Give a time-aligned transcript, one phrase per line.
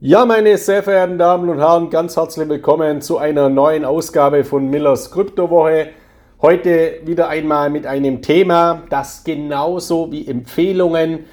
[0.00, 4.70] Ja, meine sehr verehrten Damen und Herren, ganz herzlich willkommen zu einer neuen Ausgabe von
[4.70, 5.88] Millers Kryptowoche.
[6.40, 11.24] Heute wieder einmal mit einem Thema, das genauso wie Empfehlungen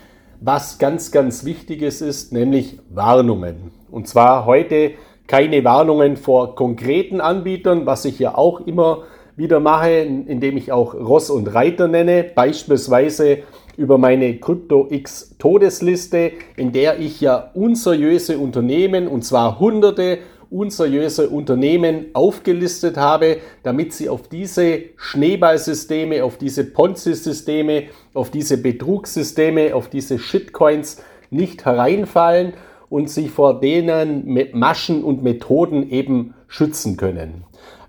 [0.42, 3.72] was ganz, ganz Wichtiges ist, nämlich Warnungen.
[3.92, 4.94] Und zwar heute
[5.28, 9.04] keine Warnungen vor konkreten Anbietern, was ich ja auch immer
[9.36, 13.44] wieder mache, indem ich auch Ross und Reiter nenne, beispielsweise
[13.78, 22.06] über meine CryptoX Todesliste, in der ich ja unseriöse Unternehmen und zwar hunderte unseriöse Unternehmen
[22.14, 30.20] aufgelistet habe, damit sie auf diese Schneeballsysteme, auf diese Ponzi-Systeme, auf diese Betrugssysteme, auf diese
[30.20, 32.54] Shitcoins nicht hereinfallen
[32.90, 37.44] und sich vor denen mit Maschen und Methoden eben schützen können.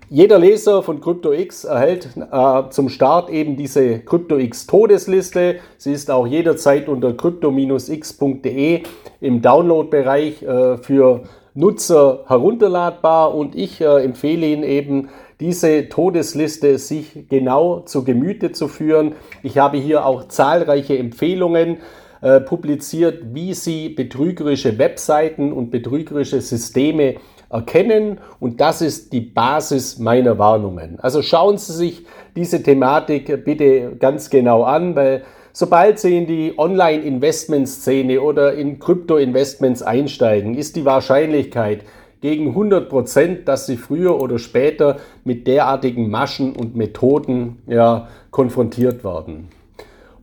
[0.09, 5.57] Jeder Leser von CryptoX erhält äh, zum Start eben diese CryptoX Todesliste.
[5.77, 8.83] Sie ist auch jederzeit unter crypto-x.de
[9.19, 11.23] im Download-Bereich äh, für
[11.55, 15.09] Nutzer herunterladbar und ich äh, empfehle Ihnen eben,
[15.41, 19.13] diese Todesliste sich genau zu Gemüte zu führen.
[19.43, 21.79] Ich habe hier auch zahlreiche Empfehlungen
[22.21, 27.15] äh, publiziert, wie Sie betrügerische Webseiten und betrügerische Systeme
[27.49, 30.99] erkennen und das ist die Basis meiner Warnungen.
[30.99, 36.53] Also schauen Sie sich diese Thematik bitte ganz genau an, weil sobald Sie in die
[36.57, 41.83] Online-Investment-Szene oder in Krypto-Investments einsteigen, ist die Wahrscheinlichkeit
[42.21, 49.03] gegen 100 Prozent, dass Sie früher oder später mit derartigen Maschen und Methoden ja, konfrontiert
[49.03, 49.49] werden.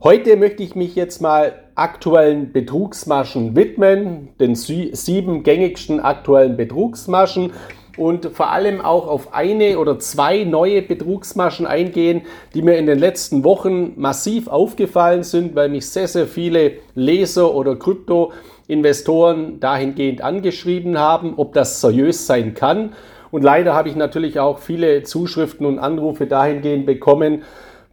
[0.05, 7.53] Heute möchte ich mich jetzt mal aktuellen Betrugsmaschen widmen, den sieben gängigsten aktuellen Betrugsmaschen
[7.97, 12.21] und vor allem auch auf eine oder zwei neue Betrugsmaschen eingehen,
[12.53, 17.55] die mir in den letzten Wochen massiv aufgefallen sind, weil mich sehr, sehr viele Leser
[17.55, 22.93] oder Krypto-Investoren dahingehend angeschrieben haben, ob das seriös sein kann.
[23.31, 27.41] Und leider habe ich natürlich auch viele Zuschriften und Anrufe dahingehend bekommen,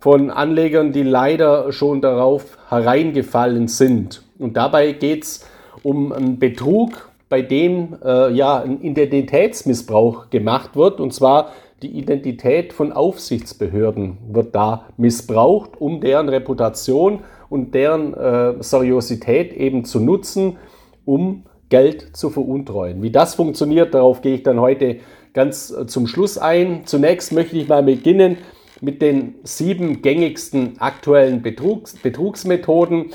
[0.03, 4.25] von Anlegern, die leider schon darauf hereingefallen sind.
[4.37, 5.47] Und dabei geht es
[5.85, 10.99] um einen Betrug, bei dem äh, ja ein Identitätsmissbrauch gemacht wird.
[10.99, 11.53] Und zwar
[11.83, 19.85] die Identität von Aufsichtsbehörden wird da missbraucht, um deren Reputation und deren äh, Seriosität eben
[19.85, 20.57] zu nutzen,
[21.05, 23.03] um Geld zu veruntreuen.
[23.03, 24.97] Wie das funktioniert, darauf gehe ich dann heute
[25.33, 26.87] ganz äh, zum Schluss ein.
[26.87, 28.39] Zunächst möchte ich mal beginnen
[28.83, 33.07] mit den sieben gängigsten aktuellen Betrugs Betrugsmethoden.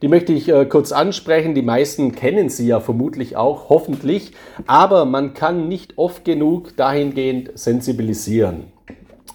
[0.00, 1.54] Die möchte ich äh, kurz ansprechen.
[1.54, 4.32] Die meisten kennen sie ja vermutlich auch, hoffentlich.
[4.66, 8.64] Aber man kann nicht oft genug dahingehend sensibilisieren.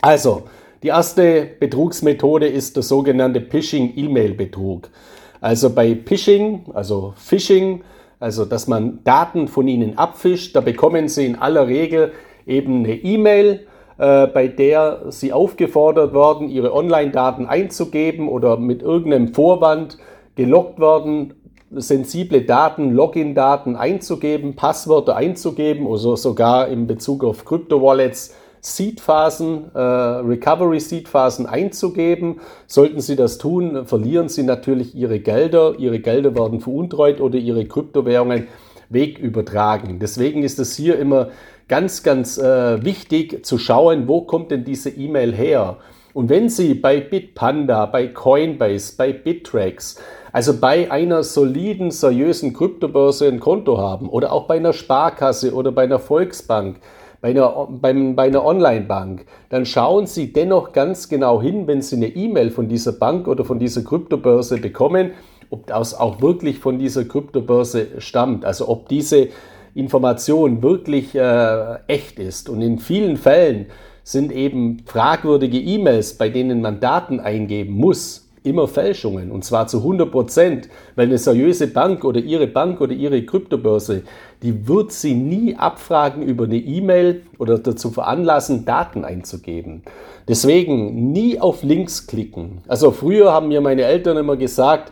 [0.02, 0.44] Also,
[0.82, 4.90] die erste Betrugsmethode ist der sogenannte Phishing-E-Mail-Betrug.
[5.42, 7.82] Also bei Phishing, also Phishing,
[8.20, 12.14] also dass man Daten von Ihnen abfischt, da bekommen Sie in aller Regel
[12.48, 13.68] eben eine E-Mail
[14.02, 20.00] bei der Sie aufgefordert werden, Ihre Online-Daten einzugeben oder mit irgendeinem Vorwand
[20.36, 21.36] gelockt werden,
[21.70, 31.48] sensible Daten, Login-Daten einzugeben, Passwörter einzugeben oder sogar in Bezug auf Krypto-Wallets Seed-Phasen, äh, Recovery-Seed-Phasen
[31.48, 32.42] einzugeben.
[32.68, 35.76] Sollten Sie das tun, verlieren Sie natürlich Ihre Gelder.
[35.80, 38.48] Ihre Gelder werden veruntreut oder Ihre Kryptowährungen
[38.94, 40.00] wegübertragen.
[40.00, 41.30] Deswegen ist es hier immer
[41.68, 45.78] ganz, ganz äh, wichtig zu schauen, wo kommt denn diese E-Mail her?
[46.14, 49.98] Und wenn Sie bei Bitpanda, bei Coinbase, bei Bittrex,
[50.34, 55.72] also bei einer soliden, seriösen Kryptobörse ein Konto haben oder auch bei einer Sparkasse oder
[55.72, 56.78] bei einer Volksbank,
[57.22, 61.96] bei einer, bei, bei einer Online-Bank, dann schauen Sie dennoch ganz genau hin, wenn Sie
[61.96, 65.12] eine E-Mail von dieser Bank oder von dieser Kryptobörse bekommen,
[65.52, 68.46] ob das auch wirklich von dieser Kryptobörse stammt.
[68.46, 69.28] Also ob diese
[69.76, 72.50] Information wirklich äh, echt ist.
[72.50, 73.68] Und in vielen Fällen
[74.04, 79.32] sind eben fragwürdige E-Mails, bei denen man Daten eingeben muss, immer Fälschungen.
[79.32, 84.04] Und zwar zu 100 Prozent, weil eine seriöse Bank oder Ihre Bank oder Ihre Kryptobörse,
[84.42, 89.84] die wird Sie nie abfragen über eine E-Mail oder dazu veranlassen, Daten einzugeben.
[90.28, 92.62] Deswegen nie auf Links klicken.
[92.68, 94.92] Also früher haben mir meine Eltern immer gesagt,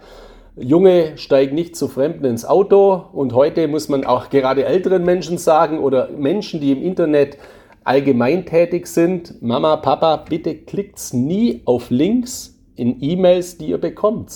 [0.62, 3.06] Junge, steig nicht zu Fremden ins Auto.
[3.14, 7.38] Und heute muss man auch gerade älteren Menschen sagen oder Menschen, die im Internet
[7.86, 14.32] allgemein tätig sind, Mama, Papa, bitte klickt's nie auf Links in E-Mails, die ihr bekommt.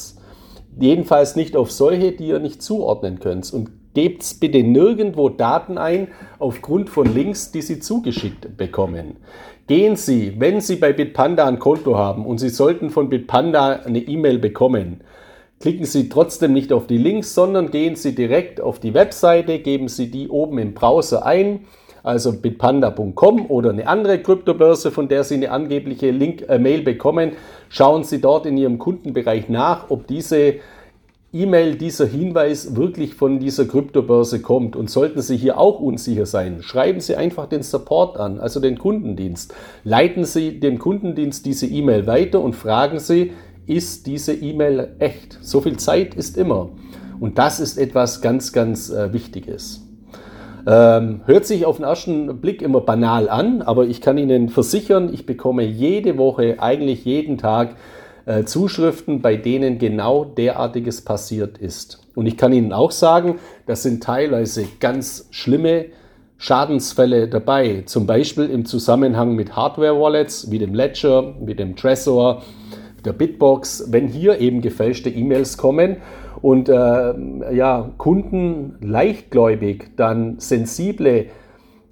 [0.80, 3.52] Jedenfalls nicht auf solche, die ihr nicht zuordnen könnt.
[3.54, 6.08] Und gebt's bitte nirgendwo Daten ein
[6.40, 9.18] aufgrund von Links, die Sie zugeschickt bekommen.
[9.68, 14.00] Gehen Sie, wenn Sie bei Bitpanda ein Konto haben und Sie sollten von Bitpanda eine
[14.00, 15.02] E-Mail bekommen,
[15.59, 19.88] klicken Sie trotzdem nicht auf die Links, sondern gehen Sie direkt auf die Webseite, geben
[19.88, 21.65] Sie die oben im Browser ein,
[22.03, 27.31] also bitpanda.com oder eine andere Kryptobörse, von der Sie eine angebliche Link, äh, Mail bekommen.
[27.69, 30.55] Schauen Sie dort in Ihrem Kundenbereich nach, ob diese
[31.35, 34.75] E-Mail, dieser Hinweis wirklich von dieser Kryptobörse kommt.
[34.75, 38.77] Und sollten Sie hier auch unsicher sein, schreiben Sie einfach den Support an, also den
[38.77, 39.51] Kundendienst.
[39.83, 43.31] Leiten Sie dem Kundendienst diese E-Mail weiter und fragen Sie,
[43.65, 45.39] ist diese E-Mail echt?
[45.42, 46.69] So viel Zeit ist immer.
[47.19, 49.88] Und das ist etwas ganz, ganz äh, Wichtiges.
[50.65, 55.13] Ähm, hört sich auf den ersten Blick immer banal an, aber ich kann Ihnen versichern,
[55.13, 57.75] ich bekomme jede Woche, eigentlich jeden Tag
[58.25, 62.00] äh, Zuschriften, bei denen genau derartiges passiert ist.
[62.15, 65.88] Und ich kann Ihnen auch sagen, das sind teilweise ganz schlimme
[66.38, 72.42] Schadensfälle dabei, zum Beispiel im Zusammenhang mit Hardware-Wallets wie dem Ledger, wie dem Trezor,
[73.05, 75.97] der Bitbox, wenn hier eben gefälschte E-Mails kommen
[76.41, 81.27] und äh, ja, Kunden leichtgläubig dann sensible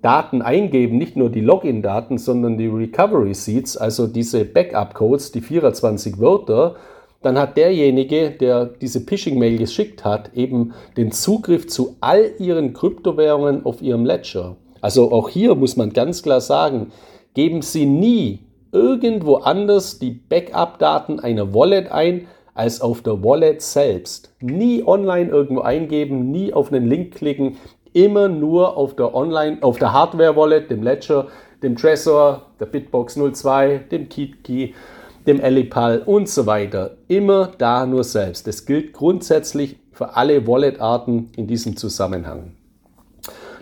[0.01, 6.19] Daten eingeben, nicht nur die Login-Daten, sondern die Recovery Seeds, also diese Backup-Codes, die 24
[6.19, 6.75] Wörter,
[7.21, 13.63] dann hat derjenige, der diese Phishing-Mail geschickt hat, eben den Zugriff zu all ihren Kryptowährungen
[13.63, 14.57] auf ihrem Ledger.
[14.81, 16.91] Also auch hier muss man ganz klar sagen,
[17.35, 18.39] geben Sie nie
[18.71, 24.33] irgendwo anders die Backup-Daten einer Wallet ein, als auf der Wallet selbst.
[24.41, 27.57] Nie online irgendwo eingeben, nie auf einen Link klicken,
[27.94, 31.27] immer nur auf der Online, auf der Hardware-Wallet, dem Ledger,
[31.63, 34.73] dem Trezor, der Bitbox 02, dem KeeKey,
[35.27, 36.97] dem Elipal und so weiter.
[37.07, 38.47] Immer da nur selbst.
[38.47, 42.53] Das gilt grundsätzlich für alle Wallet-Arten in diesem Zusammenhang.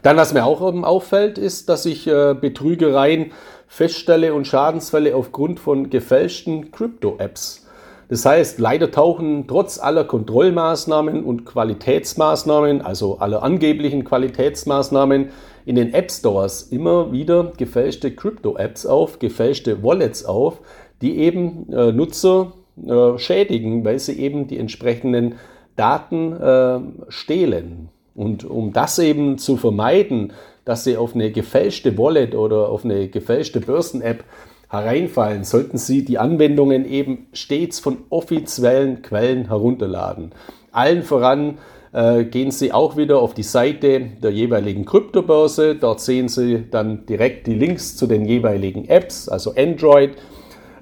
[0.01, 3.31] Dann, was mir auch auffällt, ist, dass ich äh, Betrügereien
[3.69, 7.67] feststelle und Schadensfälle aufgrund von gefälschten Crypto-Apps.
[8.09, 15.29] Das heißt, leider tauchen trotz aller Kontrollmaßnahmen und Qualitätsmaßnahmen, also aller angeblichen Qualitätsmaßnahmen,
[15.65, 20.61] in den App Stores immer wieder gefälschte Crypto-Apps auf, gefälschte Wallets auf,
[21.03, 22.53] die eben äh, Nutzer
[22.87, 25.35] äh, schädigen, weil sie eben die entsprechenden
[25.75, 26.79] Daten äh,
[27.09, 27.89] stehlen.
[28.15, 30.33] Und um das eben zu vermeiden,
[30.69, 34.23] dass sie auf eine gefälschte Wallet oder auf eine gefälschte Börsen-App
[34.69, 40.31] hereinfallen, sollten Sie die Anwendungen eben stets von offiziellen Quellen herunterladen.
[40.71, 41.57] Allen voran
[41.91, 45.73] äh, gehen Sie auch wieder auf die Seite der jeweiligen Kryptobörse.
[45.73, 50.11] Dort sehen Sie dann direkt die Links zu den jeweiligen Apps, also Android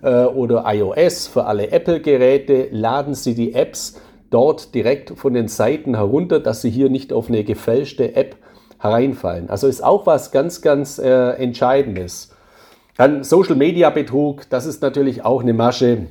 [0.02, 2.68] äh, oder iOS für alle Apple-Geräte.
[2.72, 4.02] Laden Sie die Apps
[4.32, 8.36] dort direkt von den Seiten herunter, dass Sie hier nicht auf eine gefälschte App
[8.88, 9.50] hereinfallen.
[9.50, 12.32] Also ist auch was ganz, ganz äh, Entscheidendes.
[12.98, 16.08] Dann Social Media Betrug, das ist natürlich auch eine Masche,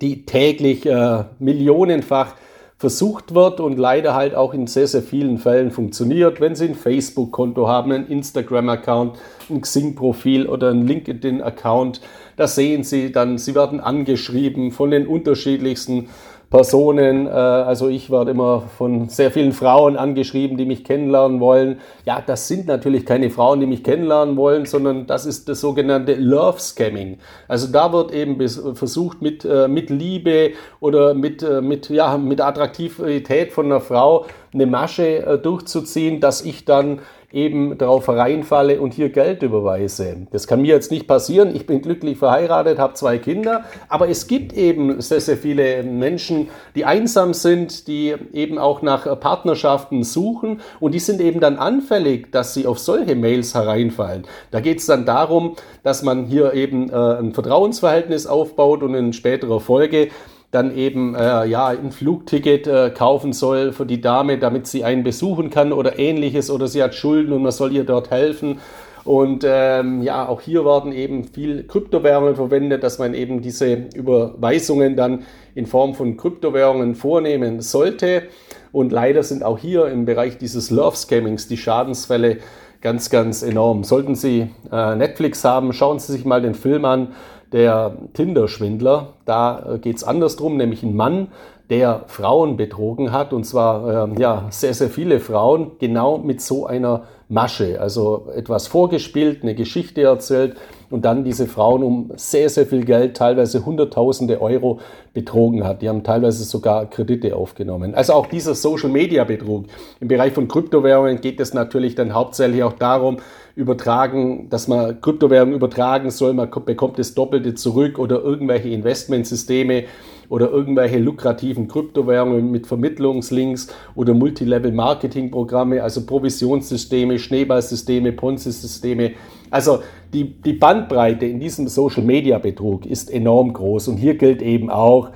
[0.00, 2.34] die täglich äh, millionenfach
[2.82, 6.40] versucht wird und leider halt auch in sehr, sehr vielen Fällen funktioniert.
[6.40, 9.18] Wenn Sie ein Facebook-Konto haben, ein Instagram-Account,
[9.50, 12.00] ein Xing-Profil oder ein LinkedIn-Account,
[12.36, 16.08] da sehen Sie dann, Sie werden angeschrieben von den unterschiedlichsten
[16.52, 17.26] Personen.
[17.26, 21.80] Äh, also ich werde immer von sehr vielen Frauen angeschrieben, die mich kennenlernen wollen.
[22.04, 26.14] Ja, das sind natürlich keine Frauen, die mich kennenlernen wollen, sondern das ist das sogenannte
[26.14, 27.18] Love Scamming.
[27.48, 28.36] Also da wird eben
[28.76, 34.26] versucht mit, äh, mit Liebe oder mit, äh, mit, ja, mit Attraktivität von einer Frau
[34.52, 37.00] eine Masche durchzuziehen, dass ich dann
[37.32, 40.26] eben darauf hereinfalle und hier Geld überweise.
[40.30, 41.54] Das kann mir jetzt nicht passieren.
[41.54, 46.48] Ich bin glücklich verheiratet, habe zwei Kinder, aber es gibt eben sehr, sehr viele Menschen,
[46.74, 52.30] die einsam sind, die eben auch nach Partnerschaften suchen und die sind eben dann anfällig,
[52.32, 54.24] dass sie auf solche Mails hereinfallen.
[54.50, 59.12] Da geht es dann darum, dass man hier eben äh, ein Vertrauensverhältnis aufbaut und in
[59.12, 60.08] späterer Folge
[60.52, 65.02] dann eben äh, ja ein Flugticket äh, kaufen soll für die Dame, damit sie einen
[65.02, 68.60] besuchen kann oder ähnliches oder sie hat Schulden und man soll ihr dort helfen.
[69.04, 74.94] Und ähm, ja, auch hier werden eben viel Kryptowährungen verwendet, dass man eben diese Überweisungen
[74.94, 78.24] dann in Form von Kryptowährungen vornehmen sollte.
[78.72, 82.38] Und leider sind auch hier im Bereich dieses Love Scammings die Schadensfälle
[82.82, 83.84] ganz, ganz enorm.
[83.84, 87.08] Sollten Sie äh, Netflix haben, schauen Sie sich mal den Film an
[87.52, 89.14] der Tinder-Schwindler.
[89.24, 91.28] Da äh, geht es andersrum, nämlich ein Mann,
[91.70, 96.66] der Frauen betrogen hat und zwar äh, ja sehr, sehr viele Frauen, genau mit so
[96.66, 97.80] einer Masche.
[97.80, 100.56] Also etwas vorgespielt, eine Geschichte erzählt
[100.90, 104.80] und dann diese Frauen um sehr, sehr viel Geld, teilweise Hunderttausende Euro
[105.14, 105.80] betrogen hat.
[105.80, 107.94] Die haben teilweise sogar Kredite aufgenommen.
[107.94, 109.64] Also auch dieser Social-Media-Betrug.
[110.00, 113.16] Im Bereich von Kryptowährungen geht es natürlich dann hauptsächlich auch darum,
[113.54, 119.84] übertragen, dass man Kryptowährungen übertragen soll, man bekommt das Doppelte zurück oder irgendwelche Investmentsysteme
[120.28, 129.12] oder irgendwelche lukrativen Kryptowährungen mit Vermittlungslinks oder Multilevel-Marketing-Programme, also Provisionssysteme, Schneeballsysteme, Ponzi-Systeme.
[129.50, 129.82] Also
[130.14, 135.10] die, die Bandbreite in diesem Social-Media-Betrug ist enorm groß und hier gilt eben auch,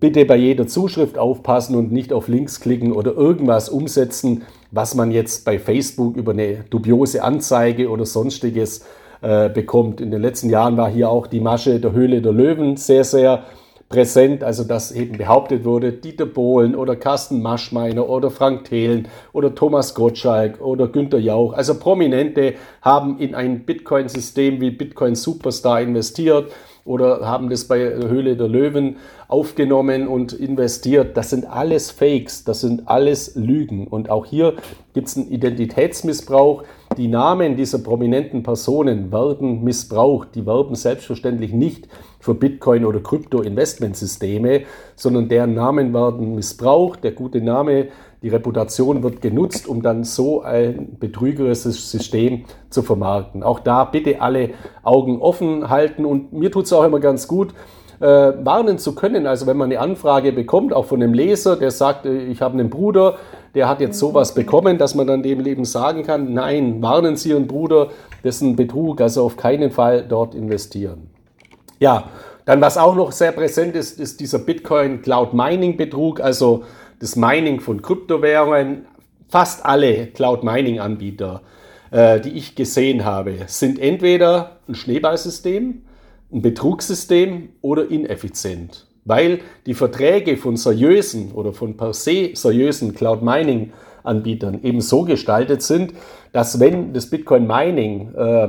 [0.00, 5.10] bitte bei jeder Zuschrift aufpassen und nicht auf Links klicken oder irgendwas umsetzen, was man
[5.10, 8.84] jetzt bei Facebook über eine dubiose Anzeige oder sonstiges
[9.20, 10.00] äh, bekommt.
[10.00, 13.44] In den letzten Jahren war hier auch die Masche der Höhle der Löwen sehr, sehr
[13.88, 19.54] präsent, also dass eben behauptet wurde, Dieter Bohlen oder Carsten Maschmeiner oder Frank Thelen oder
[19.54, 26.52] Thomas Gottschalk oder Günter Jauch, also Prominente haben in ein Bitcoin-System wie Bitcoin Superstar investiert
[26.88, 28.96] oder haben das bei Höhle der Löwen
[29.28, 31.16] aufgenommen und investiert.
[31.18, 33.86] Das sind alles Fakes, das sind alles Lügen.
[33.86, 34.54] Und auch hier
[34.94, 36.64] gibt es einen Identitätsmissbrauch.
[36.96, 40.34] Die Namen dieser prominenten Personen werden missbraucht.
[40.34, 41.88] Die werben selbstverständlich nicht
[42.20, 44.62] für Bitcoin oder Krypto-Investmentsysteme,
[44.96, 47.04] sondern deren Namen werden missbraucht.
[47.04, 47.88] Der gute Name
[48.22, 53.42] die Reputation wird genutzt, um dann so ein betrügerisches System zu vermarkten.
[53.42, 54.50] Auch da bitte alle
[54.82, 57.54] Augen offen halten und mir tut es auch immer ganz gut,
[58.00, 59.26] äh, warnen zu können.
[59.26, 62.54] Also wenn man eine Anfrage bekommt, auch von einem Leser, der sagt, äh, ich habe
[62.54, 63.16] einen Bruder,
[63.54, 67.30] der hat jetzt sowas bekommen, dass man dann dem Leben sagen kann, nein, warnen Sie
[67.30, 67.88] Ihren Bruder,
[68.22, 71.10] das ist ein Betrug, also auf keinen Fall dort investieren.
[71.80, 72.04] Ja,
[72.48, 76.64] dann was auch noch sehr präsent ist, ist dieser Bitcoin Cloud Mining Betrug, also
[76.98, 78.86] das Mining von Kryptowährungen.
[79.28, 81.42] Fast alle Cloud Mining Anbieter,
[81.90, 85.82] äh, die ich gesehen habe, sind entweder ein Schneeballsystem,
[86.32, 93.22] ein Betrugssystem oder ineffizient, weil die Verträge von seriösen oder von per se seriösen Cloud
[93.22, 93.87] Mining Anbietern
[94.62, 95.92] eben so gestaltet sind,
[96.32, 98.48] dass wenn das Bitcoin Mining äh,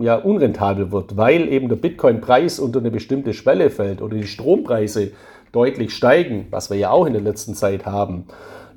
[0.00, 4.26] ja unrentabel wird, weil eben der Bitcoin Preis unter eine bestimmte Schwelle fällt oder die
[4.26, 5.12] Strompreise
[5.52, 8.26] deutlich steigen, was wir ja auch in der letzten Zeit haben,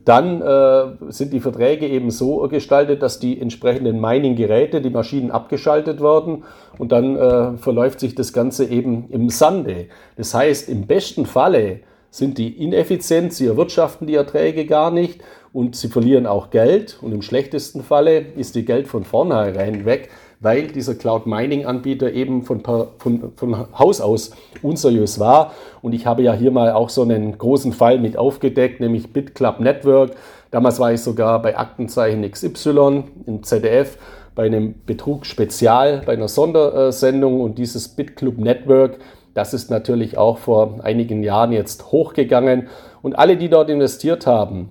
[0.05, 6.01] dann äh, sind die Verträge eben so gestaltet, dass die entsprechenden Mining-Geräte, die Maschinen abgeschaltet
[6.01, 6.43] werden
[6.77, 9.86] und dann äh, verläuft sich das Ganze eben im Sande.
[10.17, 11.79] Das heißt, im besten Falle
[12.13, 17.12] sind die ineffizient, sie erwirtschaften die Erträge gar nicht und sie verlieren auch Geld und
[17.12, 22.43] im schlechtesten Falle ist die Geld von vornherein weg, weil dieser Cloud Mining Anbieter eben
[22.43, 22.62] von,
[23.00, 24.29] von, von Haus aus
[24.62, 25.53] unseriös war.
[25.82, 29.60] Und ich habe ja hier mal auch so einen großen Fall mit aufgedeckt, nämlich BitClub
[29.60, 30.12] Network.
[30.51, 33.98] Damals war ich sogar bei Aktenzeichen XY im ZDF
[34.36, 39.00] bei einem Betrug-Spezial, bei einer Sondersendung und dieses BitClub Network,
[39.33, 42.67] das ist natürlich auch vor einigen Jahren jetzt hochgegangen
[43.01, 44.69] und alle, die dort investiert haben,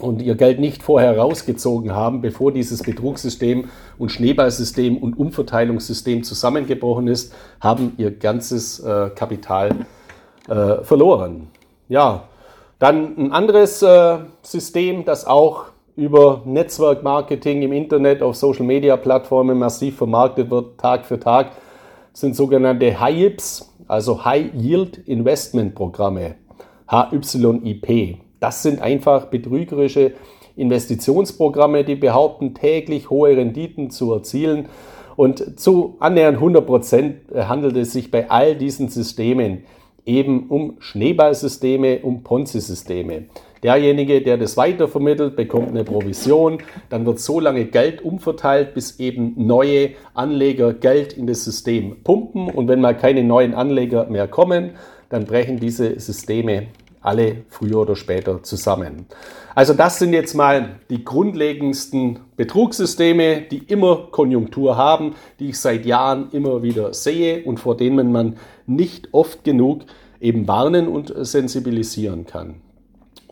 [0.00, 3.68] und ihr Geld nicht vorher rausgezogen haben, bevor dieses Betrugssystem
[3.98, 9.86] und Schneeballsystem und Umverteilungssystem zusammengebrochen ist, haben ihr ganzes äh, Kapital
[10.48, 11.48] äh, verloren.
[11.88, 12.24] Ja,
[12.78, 20.50] dann ein anderes äh, System, das auch über Netzwerkmarketing im Internet auf Social-Media-Plattformen massiv vermarktet
[20.50, 21.52] wird, Tag für Tag,
[22.12, 26.36] sind sogenannte HIPs, also High Yield Investment Programme,
[26.88, 28.18] HYIP.
[28.40, 30.12] Das sind einfach betrügerische
[30.56, 34.66] Investitionsprogramme, die behaupten, täglich hohe Renditen zu erzielen.
[35.16, 39.64] Und zu annähernd 100 Prozent handelt es sich bei all diesen Systemen
[40.04, 43.26] eben um Schneeballsysteme, um Ponzi-Systeme.
[43.62, 46.58] Derjenige, der das weitervermittelt, bekommt eine Provision.
[46.88, 52.48] Dann wird so lange Geld umverteilt, bis eben neue Anleger Geld in das System pumpen.
[52.48, 54.72] Und wenn mal keine neuen Anleger mehr kommen,
[55.10, 56.68] dann brechen diese Systeme
[57.02, 59.06] alle früher oder später zusammen.
[59.54, 65.84] Also das sind jetzt mal die grundlegendsten Betrugssysteme, die immer Konjunktur haben, die ich seit
[65.84, 69.82] Jahren immer wieder sehe und vor denen man nicht oft genug
[70.20, 72.54] eben warnen und sensibilisieren kann.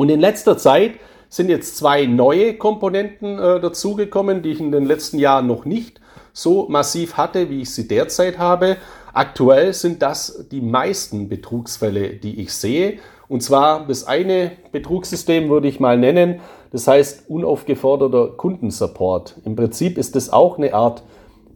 [0.00, 0.92] Und in letzter Zeit
[1.28, 6.00] sind jetzt zwei neue Komponenten äh, dazugekommen, die ich in den letzten Jahren noch nicht
[6.32, 8.78] so massiv hatte, wie ich sie derzeit habe.
[9.12, 12.94] Aktuell sind das die meisten Betrugsfälle, die ich sehe.
[13.28, 16.40] Und zwar das eine Betrugssystem würde ich mal nennen,
[16.72, 19.36] das heißt unaufgeforderter Kundensupport.
[19.44, 21.02] Im Prinzip ist das auch eine Art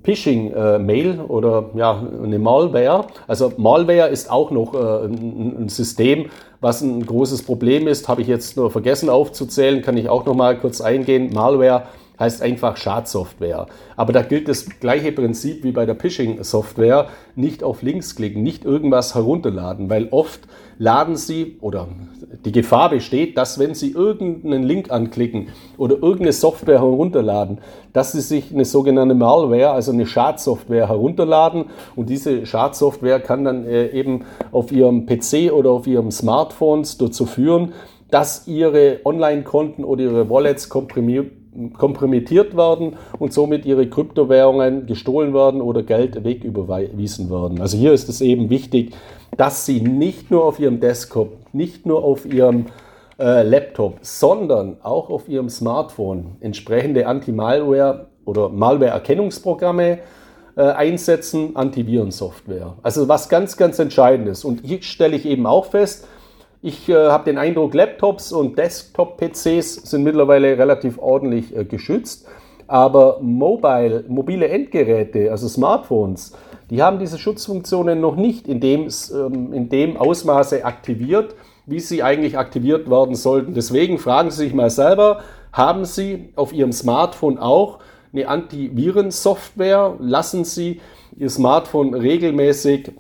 [0.05, 3.07] Phishing-Mail oder ja, eine Malware.
[3.27, 6.27] Also Malware ist auch noch äh, ein, System,
[6.61, 8.07] was ein großes Problem ist.
[8.07, 11.33] Habe ich jetzt nur vergessen aufzuzählen, kann ich auch noch mal kurz eingehen.
[11.33, 11.85] Malware
[12.19, 13.67] heißt einfach Schadsoftware.
[13.97, 17.09] Aber da gilt das gleiche Prinzip wie bei der Phishing-Software.
[17.35, 20.41] Nicht auf Links klicken, nicht irgendwas herunterladen, weil oft
[20.79, 21.89] laden Sie oder
[22.45, 27.59] die Gefahr besteht, dass wenn Sie irgendeinen Link anklicken oder irgendeine Software herunterladen,
[27.93, 31.67] dass Sie sich eine sogenannte Malware, also eine Schadsoftware herunterladen
[31.97, 37.27] und diese Schadsoftware kann dann äh, eben auf Ihrem PC oder auf Ihrem Smartphones dazu
[37.27, 37.73] führen,
[38.11, 41.33] dass Ihre Online-Konten oder Ihre Wallets komprimiert
[41.77, 47.61] kompromittiert werden und somit ihre Kryptowährungen gestohlen werden oder Geld wegüberwiesen werden.
[47.61, 48.95] Also hier ist es eben wichtig,
[49.37, 52.67] dass Sie nicht nur auf Ihrem Desktop, nicht nur auf Ihrem
[53.19, 59.99] äh, Laptop, sondern auch auf Ihrem Smartphone entsprechende Anti-Malware oder Malware-Erkennungsprogramme
[60.57, 62.75] äh, einsetzen, Antivirensoftware.
[62.83, 64.45] Also was ganz, ganz Entscheidendes.
[64.45, 66.07] Und hier stelle ich eben auch fest,
[66.65, 72.27] ich äh, habe den Eindruck, Laptops und Desktop-PCs sind mittlerweile relativ ordentlich äh, geschützt.
[72.67, 76.33] Aber mobile, mobile Endgeräte, also Smartphones,
[76.71, 81.35] die haben diese Schutzfunktionen noch nicht in dem, ähm, in dem Ausmaße aktiviert,
[81.67, 83.53] wie sie eigentlich aktiviert werden sollten.
[83.53, 85.21] Deswegen fragen Sie sich mal selber,
[85.53, 87.81] haben Sie auf Ihrem Smartphone auch
[88.15, 89.97] eine Antivirensoftware?
[89.99, 90.81] Lassen Sie
[91.19, 92.91] Ihr Smartphone regelmäßig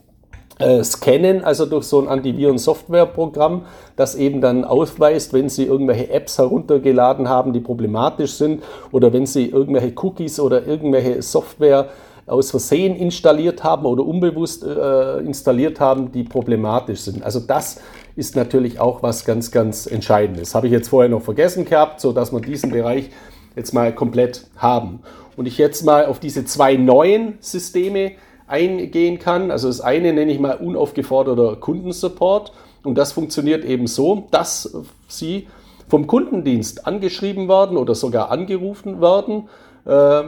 [0.58, 3.62] äh, scannen, also durch so ein Antiviren-Software-Programm,
[3.96, 9.26] das eben dann ausweist, wenn Sie irgendwelche Apps heruntergeladen haben, die problematisch sind, oder wenn
[9.26, 11.88] Sie irgendwelche Cookies oder irgendwelche Software
[12.26, 17.22] aus Versehen installiert haben oder unbewusst äh, installiert haben, die problematisch sind.
[17.22, 17.80] Also das
[18.16, 20.54] ist natürlich auch was ganz, ganz Entscheidendes.
[20.54, 23.10] Habe ich jetzt vorher noch vergessen gehabt, so dass wir diesen Bereich
[23.56, 25.00] jetzt mal komplett haben.
[25.36, 28.12] Und ich jetzt mal auf diese zwei neuen Systeme
[28.46, 29.50] eingehen kann.
[29.50, 34.76] Also das eine nenne ich mal unaufgeforderter Kundensupport und das funktioniert eben so, dass
[35.08, 35.48] Sie
[35.88, 39.48] vom Kundendienst angeschrieben werden oder sogar angerufen werden
[39.84, 40.22] äh,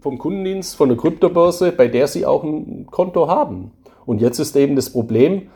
[0.00, 3.72] vom Kundendienst von der Kryptobörse, bei der Sie auch ein Konto haben.
[4.06, 5.48] Und jetzt ist eben das Problem,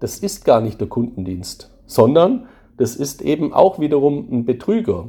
[0.00, 2.46] das ist gar nicht der Kundendienst, sondern
[2.76, 5.08] das ist eben auch wiederum ein Betrüger.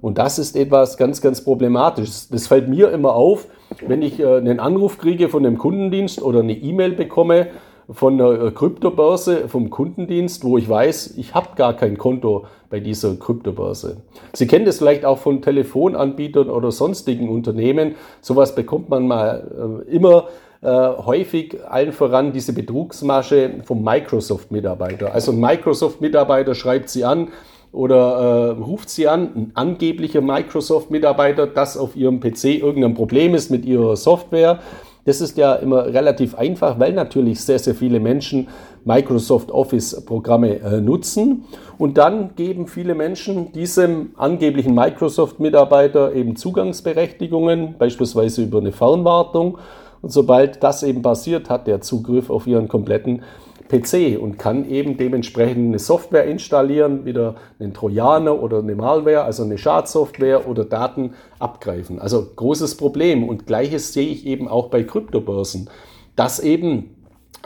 [0.00, 2.28] Und das ist etwas ganz, ganz Problematisches.
[2.28, 3.46] Das fällt mir immer auf,
[3.86, 7.48] wenn ich äh, einen Anruf kriege von dem Kundendienst oder eine E-Mail bekomme
[7.90, 12.80] von einer äh, Kryptobörse, vom Kundendienst, wo ich weiß, ich habe gar kein Konto bei
[12.80, 13.98] dieser Kryptobörse.
[14.32, 17.94] Sie kennen das vielleicht auch von Telefonanbietern oder sonstigen Unternehmen.
[18.20, 20.28] Sowas bekommt man mal äh, immer
[20.62, 25.12] häufig allen voran diese Betrugsmasche vom Microsoft-Mitarbeiter.
[25.12, 27.28] Also ein Microsoft-Mitarbeiter schreibt sie an,
[27.76, 33.50] oder äh, ruft sie an, ein angeblicher Microsoft-Mitarbeiter, dass auf ihrem PC irgendein Problem ist
[33.50, 34.60] mit ihrer Software.
[35.04, 38.48] Das ist ja immer relativ einfach, weil natürlich sehr, sehr viele Menschen
[38.84, 41.44] Microsoft Office-Programme äh, nutzen.
[41.76, 49.58] Und dann geben viele Menschen diesem angeblichen Microsoft-Mitarbeiter eben Zugangsberechtigungen, beispielsweise über eine Fernwartung.
[50.00, 53.22] Und sobald das eben passiert, hat der Zugriff auf ihren kompletten
[53.68, 59.42] PC und kann eben dementsprechend eine Software installieren, wieder einen Trojaner oder eine Malware, also
[59.42, 61.98] eine Schadsoftware oder Daten abgreifen.
[61.98, 65.70] Also großes Problem und gleiches sehe ich eben auch bei Kryptobörsen,
[66.16, 66.95] dass eben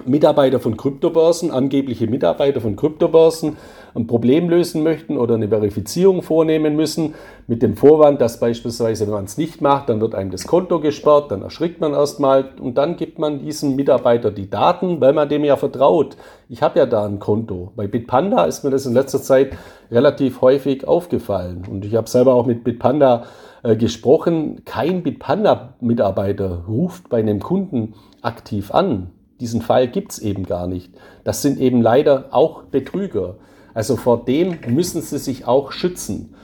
[0.07, 3.57] Mitarbeiter von Kryptobörsen, angebliche Mitarbeiter von Kryptobörsen,
[3.95, 7.15] ein Problem lösen möchten oder eine Verifizierung vornehmen müssen,
[7.47, 10.81] mit dem Vorwand, dass beispielsweise, wenn man es nicht macht, dann wird einem das Konto
[10.81, 15.29] gesperrt, dann erschrickt man erstmal und dann gibt man diesem Mitarbeiter die Daten, weil man
[15.29, 16.17] dem ja vertraut.
[16.49, 17.73] Ich habe ja da ein Konto.
[17.77, 19.57] Bei Bitpanda ist mir das in letzter Zeit
[19.91, 23.25] relativ häufig aufgefallen und ich habe selber auch mit Bitpanda
[23.63, 24.63] äh, gesprochen.
[24.65, 29.11] Kein Bitpanda-Mitarbeiter ruft bei einem Kunden aktiv an.
[29.41, 30.93] Diesen Fall gibt es eben gar nicht.
[31.25, 33.37] Das sind eben leider auch Betrüger.
[33.75, 36.35] Also vor dem müssen Sie sich auch schützen.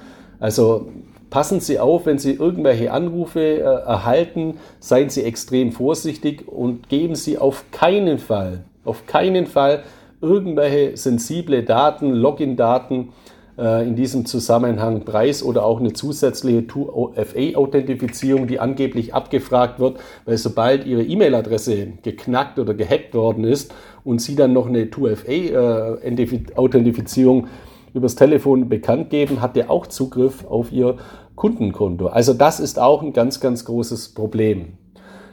[0.40, 0.88] Also
[1.30, 7.14] passen Sie auf, wenn Sie irgendwelche Anrufe äh, erhalten, seien Sie extrem vorsichtig und geben
[7.14, 9.82] Sie auf keinen Fall, auf keinen Fall
[10.20, 13.12] irgendwelche sensible Daten, Login-Daten
[13.56, 20.84] in diesem Zusammenhang preis oder auch eine zusätzliche 2FA-Authentifizierung, die angeblich abgefragt wird, weil sobald
[20.84, 23.72] Ihre E-Mail-Adresse geknackt oder gehackt worden ist
[24.04, 27.46] und Sie dann noch eine 2FA-Authentifizierung äh,
[27.96, 30.96] übers Telefon bekannt geben, hat der auch Zugriff auf Ihr
[31.34, 32.08] Kundenkonto.
[32.08, 34.74] Also das ist auch ein ganz, ganz großes Problem.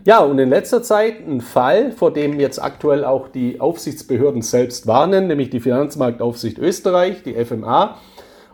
[0.05, 4.85] Ja, und in letzter Zeit ein Fall, vor dem jetzt aktuell auch die Aufsichtsbehörden selbst
[4.85, 7.97] warnen, nämlich die Finanzmarktaufsicht Österreich, die FMA,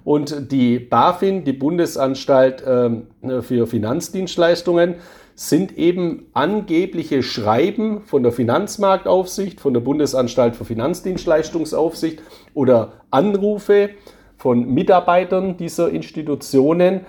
[0.09, 3.03] und die BaFin, die Bundesanstalt ähm,
[3.41, 4.95] für Finanzdienstleistungen,
[5.35, 12.23] sind eben angebliche Schreiben von der Finanzmarktaufsicht, von der Bundesanstalt für Finanzdienstleistungsaufsicht
[12.55, 13.91] oder Anrufe
[14.35, 17.01] von Mitarbeitern dieser Institutionen,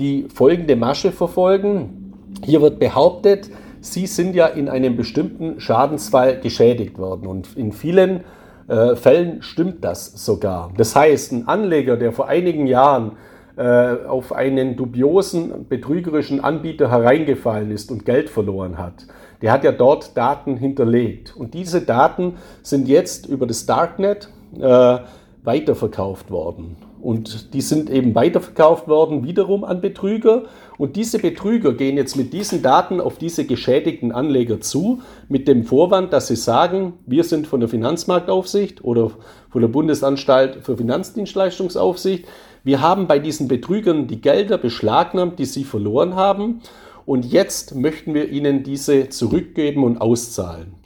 [0.00, 2.12] die folgende Masche verfolgen.
[2.44, 8.24] Hier wird behauptet, Sie sind ja in einem bestimmten Schadensfall geschädigt worden und in vielen
[8.68, 10.72] äh, Fällen stimmt das sogar.
[10.76, 13.12] Das heißt, ein Anleger, der vor einigen Jahren
[13.56, 19.06] äh, auf einen dubiosen, betrügerischen Anbieter hereingefallen ist und Geld verloren hat,
[19.42, 21.34] der hat ja dort Daten hinterlegt.
[21.36, 24.28] Und diese Daten sind jetzt über das Darknet
[24.60, 24.98] äh,
[25.44, 26.76] weiterverkauft worden.
[27.00, 30.44] Und die sind eben weiterverkauft worden, wiederum an Betrüger.
[30.78, 35.64] Und diese Betrüger gehen jetzt mit diesen Daten auf diese geschädigten Anleger zu, mit dem
[35.64, 39.10] Vorwand, dass sie sagen, wir sind von der Finanzmarktaufsicht oder
[39.50, 42.26] von der Bundesanstalt für Finanzdienstleistungsaufsicht.
[42.62, 46.60] Wir haben bei diesen Betrügern die Gelder beschlagnahmt, die sie verloren haben.
[47.04, 50.77] Und jetzt möchten wir ihnen diese zurückgeben und auszahlen.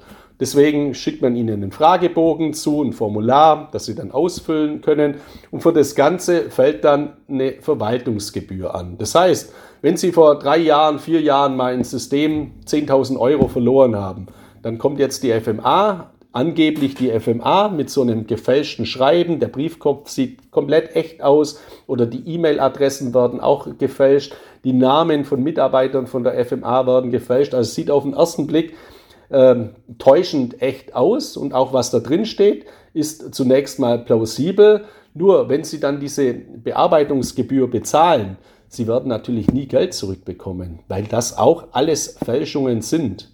[0.42, 5.18] Deswegen schickt man ihnen einen Fragebogen zu, ein Formular, das sie dann ausfüllen können.
[5.52, 8.98] Und für das Ganze fällt dann eine Verwaltungsgebühr an.
[8.98, 9.52] Das heißt,
[9.82, 14.26] wenn Sie vor drei Jahren, vier Jahren mal ein System 10.000 Euro verloren haben,
[14.62, 19.38] dann kommt jetzt die FMA, angeblich die FMA mit so einem gefälschten Schreiben.
[19.38, 24.34] Der Briefkopf sieht komplett echt aus oder die E-Mail-Adressen werden auch gefälscht.
[24.64, 27.54] Die Namen von Mitarbeitern von der FMA werden gefälscht.
[27.54, 28.74] Also es sieht auf den ersten Blick
[29.32, 34.84] ähm, täuschend echt aus und auch was da drin steht, ist zunächst mal plausibel.
[35.14, 38.36] Nur wenn Sie dann diese Bearbeitungsgebühr bezahlen,
[38.68, 43.30] Sie werden natürlich nie Geld zurückbekommen, weil das auch alles Fälschungen sind.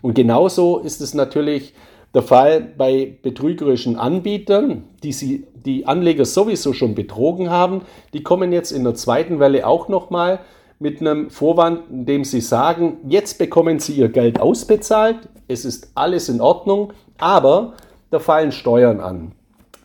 [0.00, 1.74] Und genauso ist es natürlich
[2.14, 7.82] der Fall bei betrügerischen Anbietern, die sie, die Anleger sowieso schon betrogen haben.
[8.14, 10.40] Die kommen jetzt in der zweiten Welle auch nochmal
[10.78, 15.90] mit einem Vorwand, in dem sie sagen, jetzt bekommen sie ihr Geld ausbezahlt, es ist
[15.94, 17.74] alles in Ordnung, aber
[18.10, 19.32] da fallen Steuern an.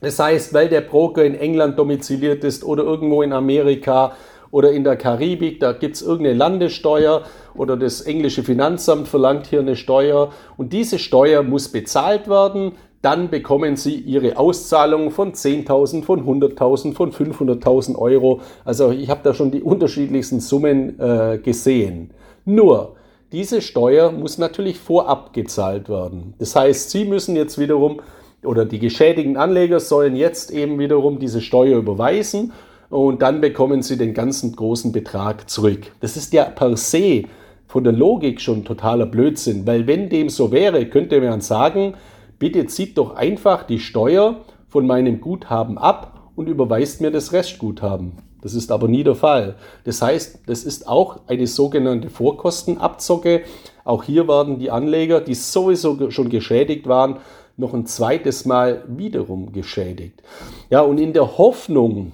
[0.02, 4.14] Das heißt, weil der Broker in England domiziliert ist oder irgendwo in Amerika
[4.52, 7.24] oder in der Karibik, da gibt es irgendeine Landessteuer
[7.56, 12.74] oder das englische Finanzamt verlangt hier eine Steuer und diese Steuer muss bezahlt werden
[13.04, 18.40] dann bekommen Sie Ihre Auszahlung von 10.000, von 100.000, von 500.000 Euro.
[18.64, 22.12] Also ich habe da schon die unterschiedlichsten Summen äh, gesehen.
[22.46, 22.96] Nur,
[23.34, 26.36] diese Steuer muss natürlich vorab gezahlt werden.
[26.38, 28.00] Das heißt, Sie müssen jetzt wiederum
[28.46, 32.54] oder die geschädigten Anleger sollen jetzt eben wiederum diese Steuer überweisen
[32.92, 35.92] und dann bekommen Sie den ganzen großen Betrag zurück.
[36.00, 37.24] Das ist ja per se
[37.66, 41.96] von der Logik schon totaler Blödsinn, weil wenn dem so wäre, könnte man sagen,
[42.38, 48.12] bitte zieht doch einfach die Steuer von meinem Guthaben ab und überweist mir das Restguthaben.
[48.44, 49.56] Das ist aber nie der Fall.
[49.86, 53.44] Das heißt, das ist auch eine sogenannte Vorkostenabzocke.
[53.86, 57.20] Auch hier werden die Anleger, die sowieso schon geschädigt waren,
[57.56, 60.22] noch ein zweites Mal wiederum geschädigt.
[60.70, 62.12] Ja, und in der Hoffnung,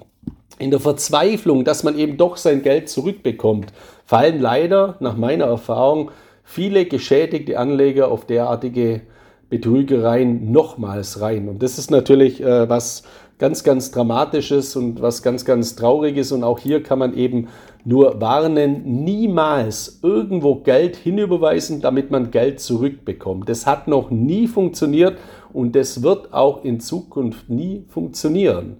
[0.60, 3.74] in der Verzweiflung, dass man eben doch sein Geld zurückbekommt,
[4.06, 6.12] fallen leider nach meiner Erfahrung
[6.44, 9.02] viele geschädigte Anleger auf derartige
[9.50, 11.50] Betrügereien nochmals rein.
[11.50, 13.04] Und das ist natürlich äh, was
[13.40, 16.32] ganz, ganz Dramatisches und was ganz, ganz Trauriges.
[16.32, 17.48] Und auch hier kann man eben
[17.86, 23.50] nur warnen, niemals irgendwo Geld hinüberweisen, damit man Geld zurückbekommt.
[23.50, 25.18] Das hat noch nie funktioniert
[25.54, 28.78] und das wird auch in Zukunft nie funktionieren.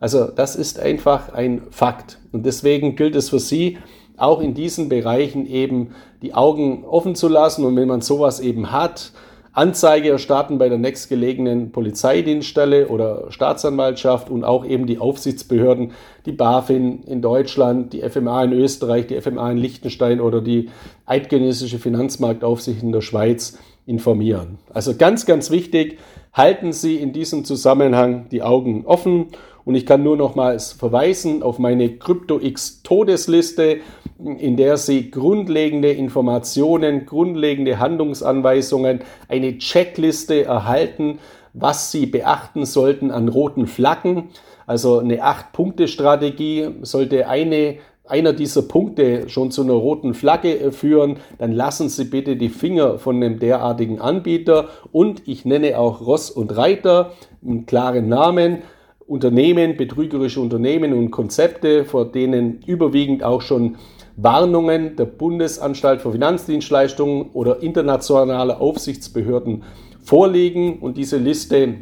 [0.00, 2.18] Also das ist einfach ein Fakt.
[2.32, 3.78] Und deswegen gilt es für Sie,
[4.16, 7.64] auch in diesen Bereichen eben die Augen offen zu lassen.
[7.64, 9.12] Und wenn man sowas eben hat,
[9.58, 15.94] Anzeige erstatten bei der nächstgelegenen Polizeidienststelle oder Staatsanwaltschaft und auch eben die Aufsichtsbehörden,
[16.26, 20.68] die BaFin in Deutschland, die FMA in Österreich, die FMA in Liechtenstein oder die
[21.06, 24.58] Eidgenössische Finanzmarktaufsicht in der Schweiz informieren.
[24.72, 25.98] Also ganz, ganz wichtig,
[26.32, 29.26] halten Sie in diesem Zusammenhang die Augen offen
[29.68, 33.80] und ich kann nur nochmals verweisen auf meine CryptoX Todesliste,
[34.18, 41.18] in der Sie grundlegende Informationen, grundlegende Handlungsanweisungen, eine Checkliste erhalten,
[41.52, 44.30] was Sie beachten sollten an roten Flaggen.
[44.66, 47.76] Also eine Acht-Punkte-Strategie sollte eine
[48.06, 52.48] einer dieser Punkte schon zu einer roten Flagge äh, führen, dann lassen Sie bitte die
[52.48, 57.12] Finger von einem derartigen Anbieter und ich nenne auch Ross und Reiter
[57.44, 58.62] einen klaren Namen.
[59.08, 63.76] Unternehmen, betrügerische Unternehmen und Konzepte, vor denen überwiegend auch schon
[64.16, 69.62] Warnungen der Bundesanstalt für Finanzdienstleistungen oder internationale Aufsichtsbehörden
[70.02, 70.78] vorliegen.
[70.80, 71.74] Und diese Liste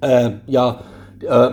[0.00, 0.80] äh, ja,
[1.22, 1.50] äh,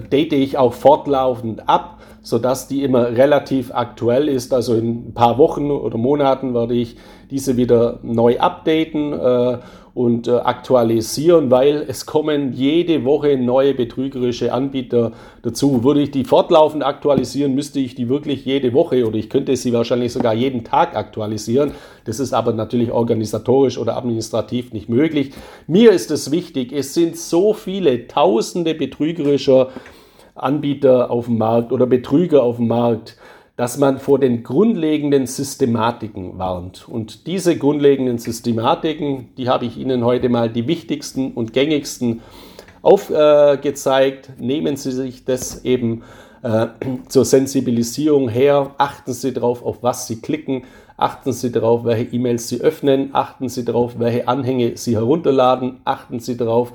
[0.10, 4.52] date ich auch fortlaufend ab, sodass die immer relativ aktuell ist.
[4.52, 6.96] Also in ein paar Wochen oder Monaten werde ich
[7.30, 9.58] diese wieder neu updaten äh,
[9.92, 15.84] und äh, aktualisieren, weil es kommen jede Woche neue betrügerische Anbieter dazu.
[15.84, 19.72] Würde ich die fortlaufend aktualisieren, müsste ich die wirklich jede Woche oder ich könnte sie
[19.72, 21.72] wahrscheinlich sogar jeden Tag aktualisieren.
[22.06, 25.32] Das ist aber natürlich organisatorisch oder administrativ nicht möglich.
[25.66, 30.03] Mir ist es wichtig, es sind so viele tausende betrügerischer Anbieter
[30.34, 33.16] auf dem Markt oder Betrüger auf dem Markt
[33.56, 36.88] dass man vor den grundlegenden Systematiken warnt.
[36.88, 42.20] Und diese grundlegenden Systematiken, die habe ich Ihnen heute mal die wichtigsten und gängigsten
[42.82, 44.30] aufgezeigt.
[44.30, 46.02] Äh, Nehmen Sie sich das eben
[46.42, 46.66] äh,
[47.08, 48.74] zur Sensibilisierung her.
[48.76, 50.64] Achten Sie darauf, auf was Sie klicken.
[50.96, 53.10] Achten Sie darauf, welche E-Mails Sie öffnen.
[53.12, 55.80] Achten Sie darauf, welche Anhänge Sie herunterladen.
[55.84, 56.72] Achten Sie darauf,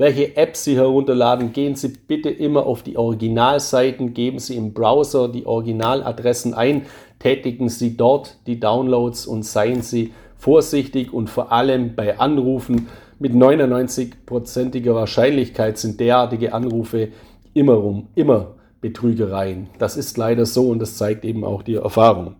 [0.00, 5.28] welche Apps Sie herunterladen, gehen Sie bitte immer auf die Originalseiten, geben Sie im Browser
[5.28, 6.86] die Originaladressen ein,
[7.18, 13.34] tätigen Sie dort die Downloads und seien Sie vorsichtig und vor allem bei Anrufen mit
[13.34, 17.08] 99%iger Wahrscheinlichkeit sind derartige Anrufe
[17.52, 19.68] immer rum, immer Betrügereien.
[19.78, 22.36] Das ist leider so und das zeigt eben auch die Erfahrung.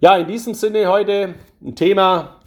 [0.00, 2.39] Ja, in diesem Sinne heute ein Thema,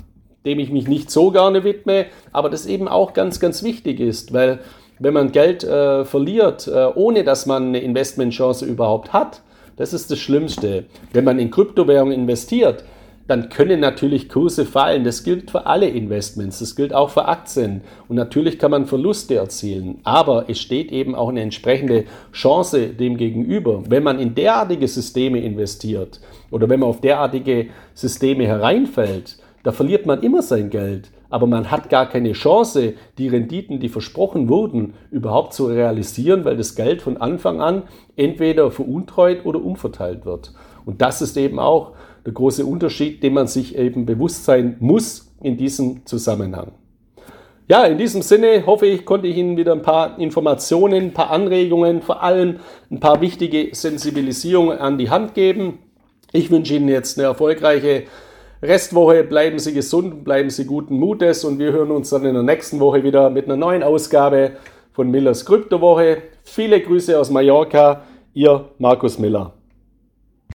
[0.45, 4.33] dem ich mich nicht so gerne widme, aber das eben auch ganz, ganz wichtig ist,
[4.33, 4.59] weil
[4.99, 9.41] wenn man Geld äh, verliert, äh, ohne dass man eine Investmentchance überhaupt hat,
[9.75, 10.85] das ist das Schlimmste.
[11.13, 12.83] Wenn man in Kryptowährungen investiert,
[13.27, 15.03] dann können natürlich Kurse fallen.
[15.03, 17.81] Das gilt für alle Investments, das gilt auch für Aktien.
[18.07, 23.17] Und natürlich kann man Verluste erzielen, aber es steht eben auch eine entsprechende Chance dem
[23.17, 23.83] gegenüber.
[23.87, 26.19] Wenn man in derartige Systeme investiert
[26.51, 31.71] oder wenn man auf derartige Systeme hereinfällt, da verliert man immer sein Geld, aber man
[31.71, 37.01] hat gar keine Chance, die Renditen, die versprochen wurden, überhaupt zu realisieren, weil das Geld
[37.01, 37.83] von Anfang an
[38.15, 40.53] entweder veruntreut oder umverteilt wird.
[40.85, 41.93] Und das ist eben auch
[42.25, 46.73] der große Unterschied, den man sich eben bewusst sein muss in diesem Zusammenhang.
[47.69, 51.31] Ja, in diesem Sinne hoffe ich, konnte ich Ihnen wieder ein paar Informationen, ein paar
[51.31, 52.59] Anregungen, vor allem
[52.91, 55.79] ein paar wichtige Sensibilisierungen an die Hand geben.
[56.33, 58.03] Ich wünsche Ihnen jetzt eine erfolgreiche
[58.63, 62.43] Restwoche bleiben Sie gesund, bleiben Sie guten Mutes und wir hören uns dann in der
[62.43, 64.51] nächsten Woche wieder mit einer neuen Ausgabe
[64.93, 66.21] von Millers Kryptowoche.
[66.43, 69.51] Viele Grüße aus Mallorca, Ihr Markus Miller.